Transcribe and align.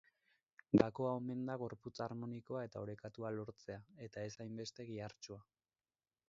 Gakoa 0.81 1.11
omen 1.17 1.43
da 1.49 1.57
gorputz 1.63 1.93
harmonikoa 2.05 2.63
eta 2.69 2.81
orekatua 2.87 3.31
lortzea, 3.37 3.79
eta 4.09 4.25
ez 4.31 4.33
hainbeste 4.47 4.89
gihartsua. 4.91 5.41